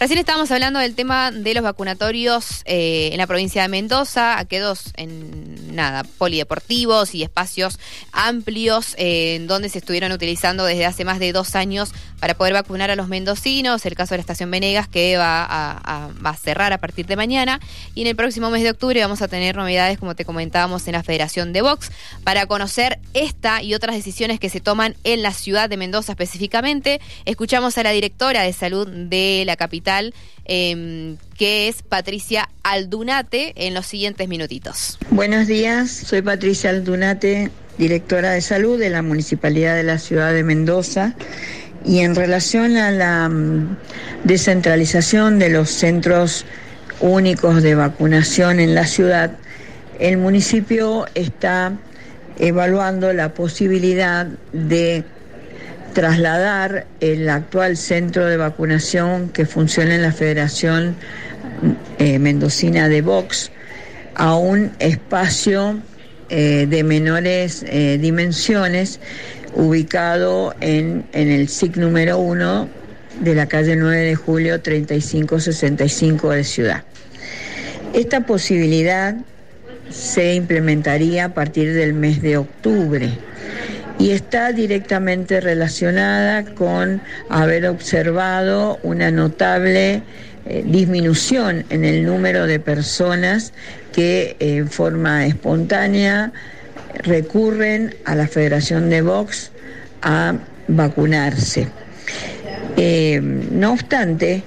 [0.00, 4.92] Recién estábamos hablando del tema de los vacunatorios eh, en la provincia de Mendoza, aquellos
[4.96, 7.80] en nada, polideportivos y espacios
[8.12, 11.90] amplios eh, en donde se estuvieron utilizando desde hace más de dos años
[12.20, 16.10] para poder vacunar a los mendocinos, el caso de la estación Venegas que va a,
[16.24, 17.58] va a cerrar a partir de mañana
[17.96, 20.92] y en el próximo mes de octubre vamos a tener novedades como te comentábamos en
[20.92, 21.90] la Federación de Vox
[22.22, 27.00] para conocer esta y otras decisiones que se toman en la ciudad de Mendoza específicamente.
[27.24, 29.87] Escuchamos a la directora de salud de la capital,
[30.44, 34.98] em, que es Patricia Aldunate, en los siguientes minutitos.
[35.10, 40.42] Buenos días, soy Patricia Aldunate, directora de salud de la Municipalidad de la Ciudad de
[40.42, 41.14] Mendoza.
[41.84, 43.76] Y en relación a la mm,
[44.24, 46.44] descentralización de los centros
[47.00, 49.36] únicos de vacunación en la ciudad,
[49.98, 51.72] el municipio está
[52.38, 55.04] evaluando la posibilidad de
[55.98, 60.94] trasladar el actual centro de vacunación que funciona en la Federación
[61.98, 63.50] eh, Mendocina de Vox
[64.14, 65.80] a un espacio
[66.28, 69.00] eh, de menores eh, dimensiones
[69.56, 72.68] ubicado en, en el SIC número 1
[73.18, 76.84] de la calle 9 de julio 3565 de Ciudad.
[77.92, 79.16] Esta posibilidad
[79.90, 83.18] se implementaría a partir del mes de octubre
[83.98, 90.02] y está directamente relacionada con haber observado una notable
[90.46, 93.52] eh, disminución en el número de personas
[93.92, 96.32] que eh, en forma espontánea
[97.02, 99.50] recurren a la Federación de Vox
[100.02, 100.34] a
[100.68, 101.68] vacunarse.
[102.76, 104.42] Eh, no obstante,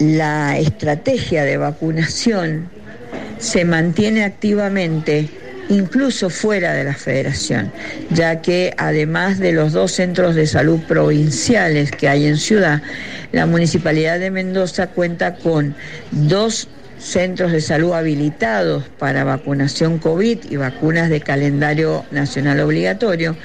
[0.00, 2.68] la estrategia de vacunación
[3.38, 5.28] se mantiene activamente
[5.70, 7.72] incluso fuera de la federación,
[8.10, 12.82] ya que además de los dos centros de salud provinciales que hay en ciudad,
[13.32, 15.74] la Municipalidad de Mendoza cuenta con
[16.10, 23.36] dos centros de salud habilitados para vacunación COVID y vacunas de calendario nacional obligatorio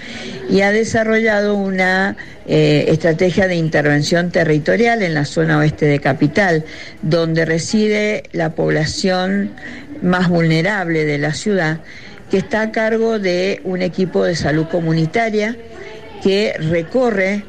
[0.49, 6.65] y ha desarrollado una eh, estrategia de intervención territorial en la zona oeste de Capital,
[7.01, 9.51] donde reside la población
[10.01, 11.79] más vulnerable de la ciudad,
[12.29, 15.55] que está a cargo de un equipo de salud comunitaria
[16.23, 17.43] que recorre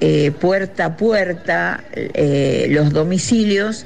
[0.00, 3.84] eh, puerta a puerta eh, los domicilios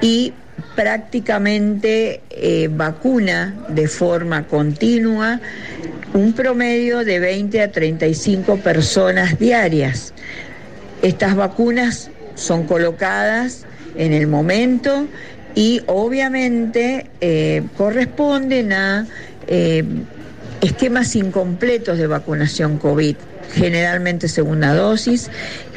[0.00, 0.32] y
[0.76, 5.40] prácticamente eh, vacuna de forma continua
[6.14, 10.14] un promedio de 20 a 35 personas diarias.
[11.02, 15.08] Estas vacunas son colocadas en el momento
[15.56, 17.10] y obviamente
[17.76, 19.06] corresponden a
[19.48, 19.84] eh,
[20.60, 23.16] esquemas incompletos de vacunación COVID,
[23.52, 25.30] generalmente segunda dosis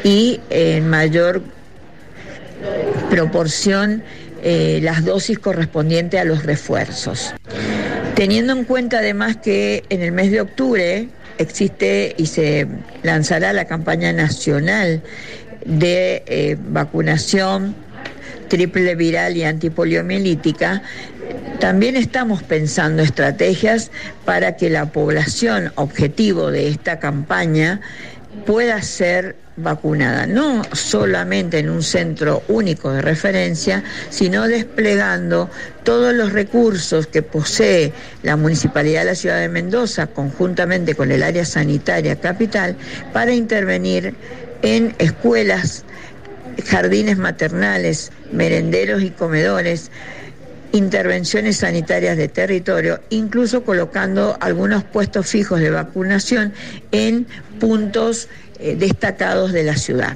[0.04, 1.42] y en mayor
[3.10, 4.04] proporción
[4.44, 7.34] eh, las dosis correspondientes a los refuerzos.
[8.16, 12.68] Teniendo en cuenta además que en el mes de octubre existe y se
[13.04, 15.02] lanzará la campaña nacional
[15.66, 17.76] de eh, vacunación
[18.52, 20.82] triple viral y antipoliomielítica,
[21.62, 23.92] también estamos pensando estrategias
[24.26, 27.80] para que la población objetivo de esta campaña
[28.46, 35.50] pueda ser vacunada, no solamente en un centro único de referencia, sino desplegando
[35.84, 41.24] todos los recursos que posee la Municipalidad de la Ciudad de Mendoza conjuntamente con el
[41.24, 42.76] área sanitaria capital
[43.14, 44.14] para intervenir
[44.62, 45.86] en escuelas,
[46.72, 49.92] jardines maternales, merenderos y comedores,
[50.72, 56.54] intervenciones sanitarias de territorio, incluso colocando algunos puestos fijos de vacunación
[56.94, 57.28] en
[57.60, 58.30] puntos
[58.60, 60.16] eh, destacados de la ciudad.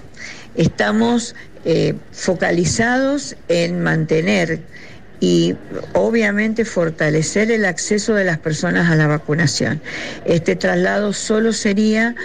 [0.56, 4.62] Estamos eh, focalizados en mantener
[5.20, 5.56] y
[5.92, 9.82] obviamente fortalecer el acceso de las personas a la vacunación.
[10.24, 12.16] Este traslado solo sería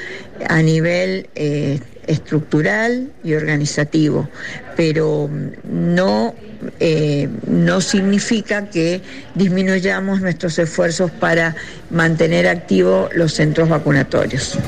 [0.49, 4.28] a nivel eh, estructural y organizativo,
[4.76, 5.31] pero
[5.65, 6.34] no,
[7.47, 9.01] no significa que
[9.34, 11.54] disminuyamos nuestros esfuerzos para
[11.91, 14.59] mantener activos los centros vacunatorios.